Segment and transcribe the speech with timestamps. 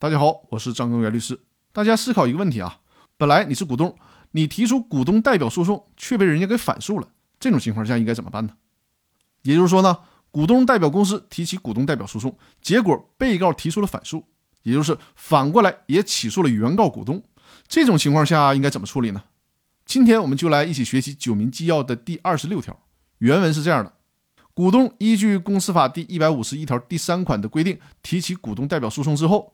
[0.00, 1.38] 大家好，我是张根源律师。
[1.74, 2.80] 大家思考一个问题啊，
[3.18, 3.94] 本来你是股东，
[4.30, 8.54] 你提出股东代表诉讼却被人家给反诉了，这种情况下应该怎么办呢？
[9.42, 9.98] 也就是说呢，
[10.30, 14.24] 股东代表公司提起股东代表诉讼，结果被告提出了反诉，
[14.62, 17.22] 也就是反过来也起诉了原告股东，
[17.68, 19.24] 这种情况下应该怎么处理呢？
[19.84, 22.74] 今天我们就来一起学习《九民纪要》的第二十六条，
[23.18, 23.92] 原文是这样的：
[24.54, 29.52] 股东依据公司法第一百五十一条第三款的规定提起股东代表诉讼之后。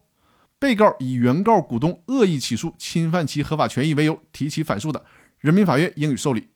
[0.58, 5.04] 被告以原告股东恶意起诉、侵犯其合法权益为由提起反诉的，
[5.38, 6.48] 人民法院应予受理。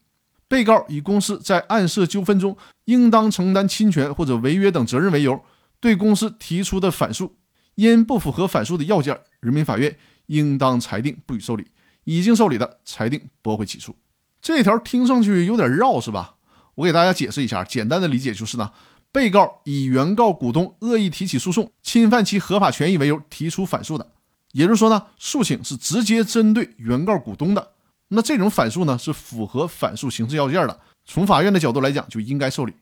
[0.49, 5.41] 被告以公司在案涉纠纷中应当承担侵权或者违约等责任为由，
[5.79, 7.37] 对公司提出的反诉，
[7.77, 9.97] 因不符合反诉的要件，人民法院
[10.27, 11.67] 应当裁定不予受理。
[12.05, 13.95] 已经受理的，裁定驳回起诉。
[14.43, 16.37] 这条听上去有点绕，是吧？
[16.75, 18.73] 我给大家解释一下，简单的理解就是呢。
[19.13, 24.07] 被告以原告股东恶意提起诉讼、侵犯其合法权益为由提出反诉的，
[24.53, 27.73] 也就是说呢，诉请是直接针对原告股东的，
[28.09, 32.73] 那这种反诉呢是符合反诉刑事要件的，从法院的角度来讲就应该受理。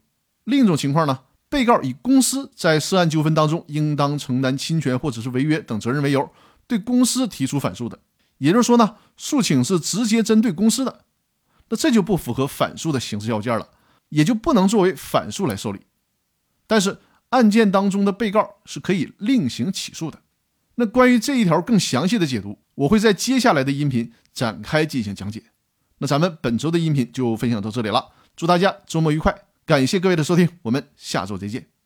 [0.44, 6.28] 另一种情况呢，被告以公司在涉案纠纷当中应当承担侵权或者是违约等责任为由，
[6.66, 7.98] 对公司提出反诉的，
[8.36, 11.00] 也就是说呢，诉请是直接针对公司的，
[11.70, 13.68] 那这就不符合反诉的刑事要件了，
[14.10, 15.80] 也就不能作为反诉来受理。
[16.68, 16.98] 但是
[17.30, 20.20] 案件当中的被告是可以另行起诉的。
[20.76, 25.42] 那关于这一条更详细的解读，我会在接下来的音频展开进行讲解。
[25.98, 29.34] 那咱们本周的音频就分享到这里了，祝大家周末愉快，
[29.66, 31.77] 感谢各位的收听，我们下周再见。